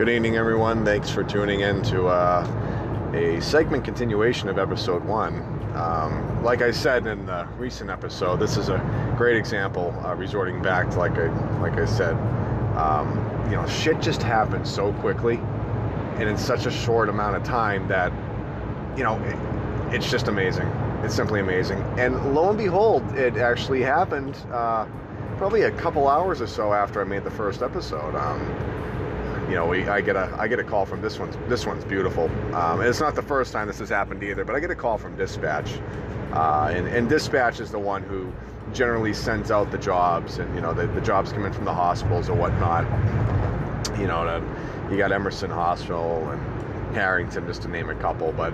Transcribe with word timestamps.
Good 0.00 0.08
evening, 0.08 0.38
everyone. 0.38 0.82
Thanks 0.82 1.10
for 1.10 1.22
tuning 1.22 1.60
in 1.60 1.82
to 1.82 2.06
uh, 2.06 3.12
a 3.12 3.38
segment 3.42 3.84
continuation 3.84 4.48
of 4.48 4.58
episode 4.58 5.04
one. 5.04 5.42
Um, 5.74 6.42
like 6.42 6.62
I 6.62 6.70
said 6.70 7.06
in 7.06 7.26
the 7.26 7.46
recent 7.58 7.90
episode, 7.90 8.40
this 8.40 8.56
is 8.56 8.70
a 8.70 8.78
great 9.18 9.36
example, 9.36 9.94
uh, 10.02 10.14
resorting 10.14 10.62
back 10.62 10.88
to 10.92 10.98
like 10.98 11.18
I 11.18 11.26
like 11.60 11.74
I 11.74 11.84
said, 11.84 12.14
um, 12.78 13.10
you 13.50 13.56
know, 13.56 13.68
shit 13.68 14.00
just 14.00 14.22
happens 14.22 14.72
so 14.72 14.94
quickly 14.94 15.36
and 16.14 16.30
in 16.30 16.38
such 16.38 16.64
a 16.64 16.70
short 16.70 17.10
amount 17.10 17.36
of 17.36 17.44
time 17.44 17.86
that 17.88 18.10
you 18.96 19.04
know 19.04 19.18
it, 19.24 19.94
it's 19.94 20.10
just 20.10 20.28
amazing. 20.28 20.66
It's 21.04 21.14
simply 21.14 21.40
amazing. 21.40 21.78
And 21.98 22.34
lo 22.34 22.48
and 22.48 22.56
behold, 22.56 23.02
it 23.18 23.36
actually 23.36 23.82
happened. 23.82 24.34
Uh, 24.50 24.86
probably 25.36 25.64
a 25.64 25.70
couple 25.72 26.08
hours 26.08 26.40
or 26.40 26.46
so 26.46 26.72
after 26.72 27.02
I 27.02 27.04
made 27.04 27.22
the 27.22 27.30
first 27.30 27.60
episode. 27.60 28.14
Um, 28.14 28.40
you 29.50 29.56
know, 29.56 29.66
we, 29.66 29.88
I 29.88 30.00
get 30.00 30.14
a 30.14 30.32
I 30.38 30.46
get 30.46 30.60
a 30.60 30.64
call 30.64 30.86
from 30.86 31.02
this 31.02 31.18
one's 31.18 31.36
this 31.48 31.66
one's 31.66 31.84
beautiful. 31.84 32.26
Um, 32.54 32.78
and 32.78 32.88
it's 32.88 33.00
not 33.00 33.16
the 33.16 33.22
first 33.22 33.52
time 33.52 33.66
this 33.66 33.80
has 33.80 33.88
happened 33.88 34.22
either, 34.22 34.44
but 34.44 34.54
I 34.54 34.60
get 34.60 34.70
a 34.70 34.76
call 34.76 34.96
from 34.96 35.16
dispatch, 35.16 35.72
uh, 36.32 36.72
and, 36.72 36.86
and 36.86 37.08
dispatch 37.08 37.58
is 37.58 37.72
the 37.72 37.78
one 37.78 38.04
who 38.04 38.32
generally 38.72 39.12
sends 39.12 39.50
out 39.50 39.72
the 39.72 39.78
jobs, 39.78 40.38
and 40.38 40.54
you 40.54 40.60
know 40.60 40.72
the, 40.72 40.86
the 40.86 41.00
jobs 41.00 41.32
come 41.32 41.44
in 41.44 41.52
from 41.52 41.64
the 41.64 41.74
hospitals 41.74 42.28
or 42.28 42.34
whatnot. 42.34 42.84
You 43.98 44.06
know, 44.06 44.24
to, 44.24 44.90
you 44.90 44.96
got 44.96 45.10
Emerson 45.10 45.50
Hospital 45.50 46.28
and 46.30 46.94
Harrington, 46.94 47.44
just 47.48 47.62
to 47.62 47.68
name 47.68 47.90
a 47.90 47.94
couple, 47.96 48.32
but 48.32 48.52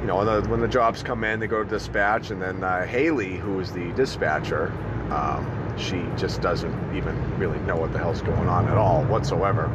you 0.00 0.06
know, 0.06 0.16
when 0.16 0.26
the, 0.26 0.48
when 0.48 0.60
the 0.60 0.68
jobs 0.68 1.02
come 1.02 1.24
in, 1.24 1.40
they 1.40 1.46
go 1.46 1.62
to 1.62 1.68
dispatch, 1.68 2.30
and 2.30 2.40
then 2.40 2.64
uh, 2.64 2.86
Haley, 2.86 3.36
who 3.36 3.60
is 3.60 3.70
the 3.70 3.92
dispatcher, 3.92 4.72
um, 5.10 5.44
she 5.80 6.04
just 6.16 6.40
doesn't 6.40 6.96
even 6.96 7.38
really 7.38 7.58
know 7.60 7.76
what 7.76 7.92
the 7.92 7.98
hell's 7.98 8.22
going 8.22 8.48
on 8.48 8.68
at 8.68 8.76
all 8.76 9.04
whatsoever. 9.04 9.66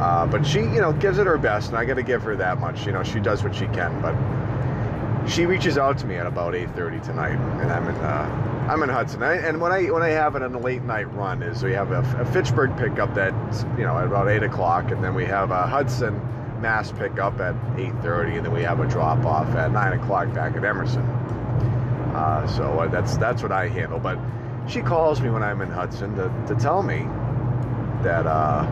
Uh, 0.00 0.26
but 0.26 0.46
she, 0.46 0.60
you 0.60 0.80
know, 0.80 0.92
gives 0.92 1.18
it 1.18 1.26
her 1.26 1.38
best, 1.38 1.68
and 1.68 1.78
I 1.78 1.84
got 1.84 1.94
to 1.94 2.02
give 2.02 2.22
her 2.22 2.36
that 2.36 2.58
much. 2.58 2.86
You 2.86 2.92
know, 2.92 3.02
she 3.02 3.20
does 3.20 3.42
what 3.42 3.54
she 3.54 3.66
can, 3.66 4.00
but 4.00 4.14
she 5.28 5.46
reaches 5.46 5.78
out 5.78 5.98
to 5.98 6.06
me 6.06 6.16
at 6.16 6.26
about 6.26 6.54
8:30 6.54 7.02
tonight, 7.04 7.36
and 7.60 7.70
I'm 7.70 7.88
in 7.88 7.94
uh, 7.96 8.66
I'm 8.68 8.82
in 8.82 8.88
Hudson. 8.88 9.22
I, 9.22 9.36
and 9.36 9.60
when 9.60 9.72
I 9.72 9.84
when 9.84 10.02
I 10.02 10.08
have 10.08 10.34
it 10.34 10.42
on 10.42 10.54
a 10.54 10.58
late 10.58 10.82
night 10.82 11.12
run 11.14 11.42
is 11.42 11.62
we 11.62 11.72
have 11.72 11.92
a, 11.92 12.00
a 12.20 12.24
Fitchburg 12.26 12.76
pickup 12.76 13.14
that 13.14 13.32
you 13.78 13.84
know 13.84 13.96
at 13.98 14.06
about 14.06 14.28
eight 14.28 14.42
o'clock, 14.42 14.90
and 14.90 15.02
then 15.02 15.14
we 15.14 15.24
have 15.24 15.50
a 15.50 15.66
Hudson 15.66 16.20
Mass 16.60 16.92
pickup 16.92 17.40
at 17.40 17.54
8:30, 17.76 18.36
and 18.36 18.46
then 18.46 18.52
we 18.52 18.62
have 18.62 18.80
a 18.80 18.86
drop 18.86 19.24
off 19.24 19.48
at 19.54 19.72
nine 19.72 19.98
o'clock 19.98 20.32
back 20.32 20.56
at 20.56 20.64
Emerson. 20.64 21.02
Uh, 21.02 22.46
so 22.46 22.80
uh, 22.80 22.88
that's 22.88 23.16
that's 23.16 23.42
what 23.42 23.52
I 23.52 23.68
handle, 23.68 23.98
but 23.98 24.18
she 24.68 24.80
calls 24.80 25.20
me 25.20 25.30
when 25.30 25.42
I'm 25.42 25.60
in 25.60 25.70
Hudson 25.70 26.14
to, 26.16 26.30
to 26.48 26.54
tell 26.60 26.82
me 26.82 27.06
that 28.02 28.26
uh, 28.26 28.64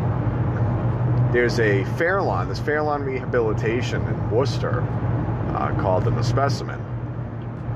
there's 1.32 1.60
a 1.60 1.84
Fairlawn, 1.96 2.48
this 2.48 2.60
Fairlawn 2.60 3.02
rehabilitation 3.02 4.02
in 4.02 4.30
Worcester 4.30 4.82
uh, 5.54 5.74
called 5.80 6.04
the 6.04 6.22
Specimen. 6.22 6.80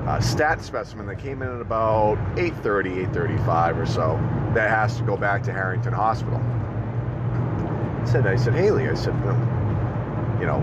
A 0.07 0.21
stat 0.21 0.61
specimen 0.61 1.07
that 1.07 1.17
came 1.17 1.41
in 1.41 1.49
at 1.49 1.61
about 1.61 2.17
8.30, 2.35 3.11
8.35 3.11 3.77
or 3.77 3.85
so 3.87 4.19
that 4.53 4.69
has 4.69 4.97
to 4.97 5.03
go 5.03 5.17
back 5.17 5.41
to 5.43 5.51
Harrington 5.51 5.93
Hospital. 5.93 6.39
I 6.39 8.05
said, 8.05 8.27
I 8.27 8.35
said, 8.35 8.53
Haley, 8.53 8.87
I 8.87 8.93
said, 8.93 9.15
you 10.39 10.45
know, 10.45 10.61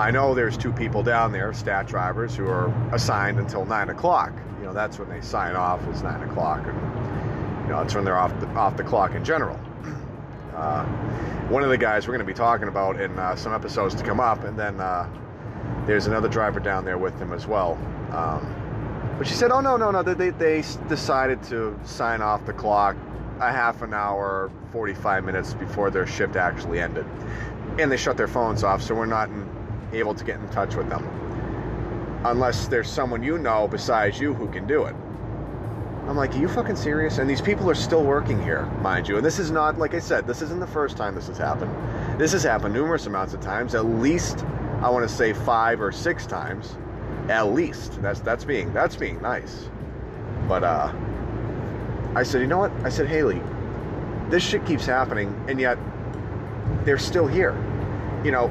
I 0.00 0.10
know 0.10 0.34
there's 0.34 0.56
two 0.56 0.72
people 0.72 1.02
down 1.02 1.30
there, 1.30 1.52
stat 1.52 1.86
drivers, 1.86 2.34
who 2.34 2.46
are 2.46 2.68
assigned 2.92 3.38
until 3.38 3.64
9 3.66 3.90
o'clock 3.90 4.32
you 4.60 4.66
know 4.66 4.74
that's 4.74 4.98
when 4.98 5.08
they 5.08 5.22
sign 5.22 5.56
off 5.56 5.86
is 5.88 6.02
nine 6.02 6.22
o'clock, 6.28 6.66
and 6.66 6.76
you 7.62 7.70
know 7.70 7.80
that's 7.80 7.94
when 7.94 8.04
they're 8.04 8.18
off 8.18 8.38
the, 8.40 8.46
off 8.48 8.76
the 8.76 8.84
clock 8.84 9.14
in 9.14 9.24
general. 9.24 9.58
Uh, 10.50 10.84
one 11.48 11.62
of 11.62 11.70
the 11.70 11.78
guys 11.78 12.06
we're 12.06 12.12
going 12.12 12.26
to 12.26 12.30
be 12.30 12.36
talking 12.36 12.68
about 12.68 13.00
in 13.00 13.18
uh, 13.18 13.34
some 13.34 13.54
episodes 13.54 13.94
to 13.94 14.04
come 14.04 14.20
up, 14.20 14.44
and 14.44 14.58
then 14.58 14.78
uh, 14.78 15.08
there's 15.86 16.06
another 16.06 16.28
driver 16.28 16.60
down 16.60 16.84
there 16.84 16.98
with 16.98 17.18
him 17.18 17.32
as 17.32 17.46
well. 17.46 17.78
Um, 18.10 19.14
but 19.16 19.26
she 19.26 19.32
said, 19.32 19.50
"Oh 19.52 19.60
no, 19.60 19.78
no, 19.78 19.90
no! 19.90 20.02
They, 20.02 20.30
they 20.30 20.62
decided 20.88 21.42
to 21.44 21.78
sign 21.82 22.20
off 22.20 22.44
the 22.44 22.52
clock 22.52 22.94
a 23.38 23.50
half 23.50 23.80
an 23.80 23.94
hour, 23.94 24.50
45 24.70 25.24
minutes 25.24 25.54
before 25.54 25.88
their 25.90 26.06
shift 26.06 26.36
actually 26.36 26.78
ended, 26.78 27.06
and 27.78 27.90
they 27.90 27.96
shut 27.96 28.18
their 28.18 28.28
phones 28.28 28.62
off, 28.62 28.82
so 28.82 28.94
we're 28.94 29.06
not 29.06 29.30
in, 29.30 29.48
able 29.92 30.14
to 30.14 30.24
get 30.24 30.40
in 30.40 30.48
touch 30.48 30.74
with 30.74 30.88
them." 30.88 31.04
unless 32.24 32.68
there's 32.68 32.88
someone 32.88 33.22
you 33.22 33.38
know 33.38 33.66
besides 33.66 34.20
you 34.20 34.34
who 34.34 34.48
can 34.48 34.66
do 34.66 34.84
it. 34.84 34.94
I'm 36.06 36.16
like, 36.16 36.34
are 36.34 36.38
you 36.38 36.48
fucking 36.48 36.76
serious? 36.76 37.18
And 37.18 37.30
these 37.30 37.40
people 37.40 37.70
are 37.70 37.74
still 37.74 38.02
working 38.02 38.42
here, 38.42 38.66
mind 38.82 39.08
you. 39.08 39.16
And 39.16 39.24
this 39.24 39.38
is 39.38 39.50
not, 39.50 39.78
like 39.78 39.94
I 39.94 40.00
said, 40.00 40.26
this 40.26 40.42
isn't 40.42 40.60
the 40.60 40.66
first 40.66 40.96
time 40.96 41.14
this 41.14 41.28
has 41.28 41.38
happened. 41.38 41.70
This 42.20 42.32
has 42.32 42.42
happened 42.42 42.74
numerous 42.74 43.06
amounts 43.06 43.32
of 43.32 43.40
times, 43.40 43.74
at 43.74 43.84
least, 43.84 44.44
I 44.82 44.90
want 44.90 45.08
to 45.08 45.14
say 45.14 45.32
five 45.32 45.80
or 45.80 45.92
six 45.92 46.26
times. 46.26 46.76
At 47.28 47.52
least. 47.52 48.02
That's 48.02 48.20
that's 48.20 48.44
being 48.44 48.72
that's 48.72 48.96
being 48.96 49.20
nice. 49.22 49.68
But 50.48 50.64
uh 50.64 50.92
I 52.16 52.24
said, 52.24 52.40
you 52.40 52.48
know 52.48 52.58
what? 52.58 52.72
I 52.82 52.88
said, 52.88 53.06
Haley, 53.06 53.40
this 54.30 54.42
shit 54.42 54.66
keeps 54.66 54.84
happening, 54.84 55.44
and 55.48 55.60
yet 55.60 55.78
they're 56.84 56.98
still 56.98 57.26
here. 57.26 57.54
You 58.24 58.32
know, 58.32 58.50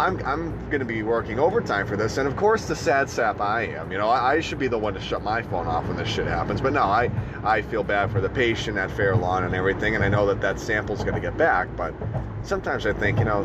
I'm, 0.00 0.18
I'm 0.24 0.58
going 0.70 0.80
to 0.80 0.86
be 0.86 1.02
working 1.02 1.38
overtime 1.38 1.86
for 1.86 1.94
this. 1.94 2.16
And 2.16 2.26
of 2.26 2.34
course, 2.34 2.64
the 2.64 2.74
sad 2.74 3.10
sap 3.10 3.38
I 3.38 3.66
am. 3.66 3.92
You 3.92 3.98
know, 3.98 4.08
I, 4.08 4.32
I, 4.36 4.40
should 4.40 4.58
be 4.58 4.66
the 4.66 4.78
one 4.78 4.94
to 4.94 5.00
shut 5.00 5.22
my 5.22 5.42
phone 5.42 5.66
off 5.66 5.86
when 5.88 5.98
this 5.98 6.08
shit 6.08 6.26
happens. 6.26 6.62
But 6.62 6.72
no, 6.72 6.84
I, 6.84 7.10
I 7.44 7.60
feel 7.60 7.82
bad 7.82 8.10
for 8.10 8.18
the 8.22 8.30
patient 8.30 8.78
at 8.78 8.90
Fairlawn 8.90 9.44
and 9.44 9.54
everything. 9.54 9.96
And 9.96 10.02
I 10.02 10.08
know 10.08 10.26
that 10.28 10.40
that 10.40 10.58
sample's 10.58 11.02
going 11.02 11.16
to 11.16 11.20
get 11.20 11.36
back. 11.36 11.68
But 11.76 11.94
sometimes 12.42 12.86
I 12.86 12.94
think, 12.94 13.18
you 13.18 13.26
know, 13.26 13.42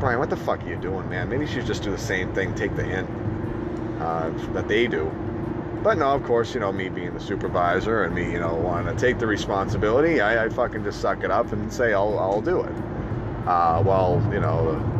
Brian, 0.00 0.18
what 0.18 0.30
the 0.30 0.36
fuck 0.36 0.64
are 0.64 0.68
you 0.68 0.76
doing, 0.76 1.06
man? 1.10 1.28
Maybe 1.28 1.44
you 1.44 1.50
should 1.50 1.66
just 1.66 1.82
do 1.82 1.90
the 1.90 1.98
same 1.98 2.32
thing, 2.32 2.54
take 2.54 2.74
the 2.74 2.84
hint 2.84 3.10
uh, 4.00 4.30
that 4.54 4.66
they 4.66 4.86
do. 4.86 5.12
But 5.82 5.98
no, 5.98 6.06
of 6.06 6.22
course, 6.22 6.54
you 6.54 6.60
know, 6.60 6.72
me 6.72 6.88
being 6.88 7.12
the 7.12 7.20
supervisor 7.20 8.04
and 8.04 8.14
me, 8.14 8.32
you 8.32 8.40
know, 8.40 8.54
wanting 8.54 8.96
to 8.96 8.98
take 8.98 9.18
the 9.18 9.26
responsibility, 9.26 10.22
I, 10.22 10.46
I 10.46 10.48
fucking 10.48 10.84
just 10.84 11.02
suck 11.02 11.22
it 11.22 11.30
up 11.30 11.52
and 11.52 11.70
say, 11.70 11.92
I'll, 11.92 12.18
I'll 12.18 12.40
do 12.40 12.62
it. 12.62 12.72
Uh, 13.46 13.82
well, 13.84 14.26
you 14.32 14.40
know, 14.40 14.99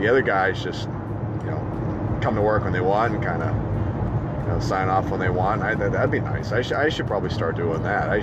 the 0.00 0.08
other 0.08 0.22
guys 0.22 0.62
just, 0.62 0.88
you 1.44 1.50
know, 1.50 2.18
come 2.22 2.34
to 2.34 2.42
work 2.42 2.64
when 2.64 2.72
they 2.72 2.80
want 2.80 3.14
and 3.14 3.22
kind 3.22 3.42
of, 3.42 3.54
you 4.42 4.48
know, 4.48 4.58
sign 4.60 4.88
off 4.88 5.10
when 5.10 5.20
they 5.20 5.28
want. 5.28 5.62
I, 5.62 5.74
that'd 5.74 6.10
be 6.10 6.20
nice. 6.20 6.52
I, 6.52 6.62
sh- 6.62 6.72
I 6.72 6.88
should 6.88 7.06
probably 7.06 7.30
start 7.30 7.56
doing 7.56 7.82
that. 7.82 8.08
I 8.08 8.20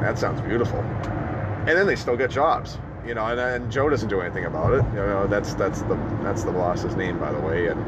that 0.00 0.18
sounds 0.18 0.40
beautiful. 0.40 0.78
And 0.80 1.68
then 1.68 1.86
they 1.86 1.96
still 1.96 2.16
get 2.16 2.30
jobs, 2.30 2.78
you 3.06 3.14
know. 3.14 3.26
And, 3.26 3.40
and 3.40 3.72
Joe 3.72 3.88
doesn't 3.88 4.08
do 4.08 4.20
anything 4.20 4.46
about 4.46 4.72
it. 4.72 4.84
You 4.90 5.00
know, 5.00 5.26
that's 5.26 5.54
that's 5.54 5.82
the 5.82 5.96
that's 6.22 6.44
the 6.44 6.52
boss's 6.52 6.96
name, 6.96 7.18
by 7.18 7.32
the 7.32 7.40
way. 7.40 7.68
And 7.68 7.80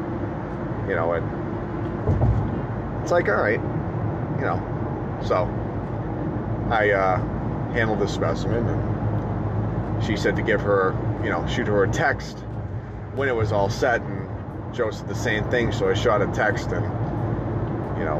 you 0.89 0.95
know, 0.95 1.13
and 1.13 1.25
it's 3.01 3.11
like, 3.11 3.27
all 3.27 3.35
right, 3.35 3.59
you 4.39 4.45
know. 4.45 5.19
So 5.23 5.45
I 6.71 6.91
uh, 6.91 7.17
handled 7.73 7.99
this 7.99 8.13
specimen, 8.13 8.67
and 8.67 10.03
she 10.03 10.15
said 10.15 10.35
to 10.35 10.41
give 10.41 10.61
her, 10.61 10.95
you 11.23 11.29
know, 11.29 11.45
shoot 11.47 11.67
her 11.67 11.83
a 11.83 11.91
text 11.91 12.43
when 13.17 13.27
it 13.27 13.35
was 13.35 13.51
all 13.51 13.69
set, 13.69 14.01
and 14.01 14.73
Joe 14.73 14.91
said 14.91 15.07
the 15.07 15.15
same 15.15 15.49
thing. 15.49 15.71
So 15.71 15.89
I 15.89 15.93
shot 15.93 16.21
a 16.21 16.27
text, 16.27 16.69
and 16.71 16.85
you 17.97 18.05
know, 18.05 18.19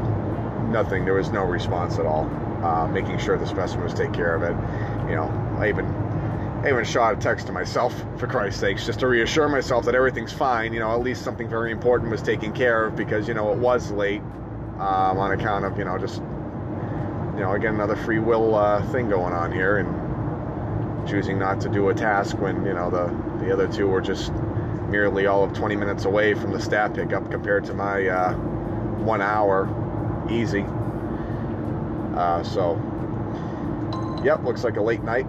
nothing. 0.70 1.04
There 1.04 1.14
was 1.14 1.30
no 1.30 1.44
response 1.44 1.98
at 1.98 2.06
all. 2.06 2.24
Uh, 2.62 2.88
making 2.88 3.18
sure 3.18 3.38
the 3.38 3.46
specimen 3.46 3.84
was 3.84 3.94
take 3.94 4.12
care 4.12 4.34
of 4.34 4.42
it. 4.42 5.08
You 5.08 5.14
know, 5.14 5.56
I 5.58 5.68
even 5.68 5.86
I 5.86 6.70
even 6.70 6.84
shot 6.84 7.14
a 7.14 7.16
text 7.16 7.46
to 7.46 7.52
myself 7.52 7.94
for 8.18 8.26
Christ's 8.26 8.60
sakes, 8.60 8.84
just 8.84 8.98
to 8.98 9.06
reassure 9.06 9.48
myself 9.48 9.84
that 9.84 9.94
everything's 9.94 10.32
fine. 10.32 10.72
You 10.72 10.80
know, 10.80 10.92
at 10.92 11.00
least 11.00 11.22
something 11.22 11.48
very 11.48 11.70
important 11.70 12.10
was 12.10 12.20
taken 12.20 12.52
care 12.52 12.86
of 12.86 12.96
because 12.96 13.28
you 13.28 13.34
know 13.34 13.52
it 13.52 13.58
was 13.58 13.92
late 13.92 14.22
um, 14.78 15.18
on 15.18 15.30
account 15.32 15.64
of 15.64 15.78
you 15.78 15.84
know 15.84 15.96
just 15.98 16.18
you 16.18 17.44
know 17.44 17.52
again 17.52 17.74
another 17.74 17.96
free 17.96 18.18
will 18.18 18.56
uh, 18.56 18.84
thing 18.90 19.08
going 19.08 19.32
on 19.32 19.52
here 19.52 19.78
and 19.78 21.08
choosing 21.08 21.38
not 21.38 21.60
to 21.60 21.68
do 21.68 21.88
a 21.88 21.94
task 21.94 22.36
when 22.38 22.66
you 22.66 22.74
know 22.74 22.90
the 22.90 23.44
the 23.44 23.52
other 23.52 23.68
two 23.68 23.86
were 23.86 24.00
just 24.00 24.32
merely 24.88 25.26
all 25.26 25.44
of 25.44 25.52
20 25.52 25.76
minutes 25.76 26.04
away 26.04 26.34
from 26.34 26.52
the 26.52 26.60
stat 26.60 26.94
pickup 26.94 27.30
compared 27.30 27.64
to 27.66 27.74
my 27.74 28.06
uh, 28.06 28.34
one 28.34 29.20
hour 29.20 29.68
easy. 30.30 30.64
Uh, 32.14 32.42
so, 32.42 32.74
yep, 34.24 34.42
looks 34.42 34.64
like 34.64 34.76
a 34.76 34.82
late 34.82 35.02
night 35.02 35.26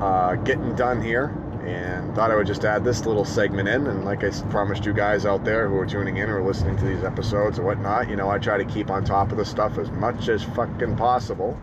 uh, 0.00 0.36
getting 0.36 0.74
done 0.74 1.02
here. 1.02 1.34
And 1.66 2.14
thought 2.14 2.30
I 2.30 2.36
would 2.36 2.46
just 2.46 2.64
add 2.64 2.82
this 2.82 3.04
little 3.04 3.24
segment 3.24 3.68
in. 3.68 3.88
And 3.88 4.04
like 4.04 4.24
I 4.24 4.30
promised 4.48 4.86
you 4.86 4.94
guys 4.94 5.26
out 5.26 5.44
there 5.44 5.68
who 5.68 5.76
are 5.76 5.86
tuning 5.86 6.16
in 6.16 6.30
or 6.30 6.42
listening 6.42 6.76
to 6.78 6.84
these 6.84 7.04
episodes 7.04 7.58
or 7.58 7.64
whatnot, 7.64 8.08
you 8.08 8.16
know, 8.16 8.30
I 8.30 8.38
try 8.38 8.56
to 8.56 8.64
keep 8.64 8.90
on 8.90 9.04
top 9.04 9.32
of 9.32 9.38
the 9.38 9.44
stuff 9.44 9.76
as 9.76 9.90
much 9.90 10.28
as 10.28 10.42
fucking 10.42 10.96
possible 10.96 11.60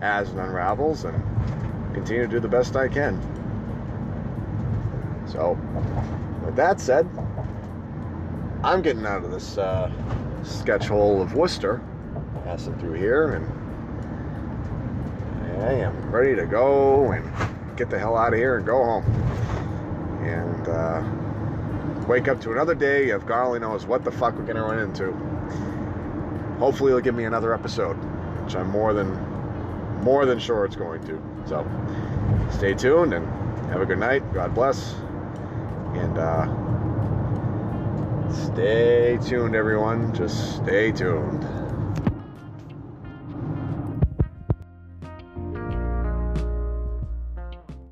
as 0.00 0.30
it 0.30 0.36
unravels 0.36 1.04
and 1.04 1.22
continue 1.92 2.22
to 2.22 2.28
do 2.28 2.40
the 2.40 2.48
best 2.48 2.76
I 2.76 2.88
can. 2.88 3.41
So, 5.32 5.58
with 6.44 6.56
that 6.56 6.78
said, 6.78 7.08
I'm 8.62 8.82
getting 8.82 9.06
out 9.06 9.24
of 9.24 9.30
this 9.30 9.56
uh, 9.56 9.90
sketch 10.42 10.88
hole 10.88 11.22
of 11.22 11.34
Worcester, 11.34 11.80
passing 12.44 12.78
through 12.78 12.94
here, 12.94 13.32
and 13.32 13.46
I 15.62 15.72
am 15.72 16.10
ready 16.10 16.36
to 16.36 16.44
go 16.44 17.12
and 17.12 17.26
get 17.78 17.88
the 17.88 17.98
hell 17.98 18.14
out 18.14 18.34
of 18.34 18.38
here 18.38 18.58
and 18.58 18.66
go 18.66 18.84
home. 18.84 19.04
And 20.22 20.68
uh, 20.68 21.02
wake 22.06 22.28
up 22.28 22.38
to 22.42 22.52
another 22.52 22.74
day 22.74 23.08
of 23.08 23.28
only 23.30 23.58
knows 23.58 23.86
what 23.86 24.04
the 24.04 24.12
fuck 24.12 24.36
we're 24.36 24.44
gonna 24.44 24.62
run 24.62 24.80
into. 24.80 25.12
Hopefully, 26.58 26.90
it'll 26.90 27.00
give 27.00 27.14
me 27.14 27.24
another 27.24 27.54
episode, 27.54 27.94
which 28.44 28.54
I'm 28.54 28.68
more 28.68 28.92
than 28.92 29.10
more 30.02 30.26
than 30.26 30.38
sure 30.38 30.66
it's 30.66 30.76
going 30.76 31.02
to. 31.06 31.22
So, 31.46 31.66
stay 32.50 32.74
tuned 32.74 33.14
and 33.14 33.26
have 33.70 33.80
a 33.80 33.86
good 33.86 33.98
night. 33.98 34.30
God 34.34 34.54
bless, 34.54 34.94
and 35.94 36.18
uh, 36.18 36.46
stay 38.32 39.18
tuned, 39.22 39.54
everyone. 39.54 40.14
Just 40.14 40.56
stay 40.56 40.92
tuned. 40.92 41.61